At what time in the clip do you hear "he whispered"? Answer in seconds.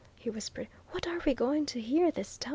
0.15-0.67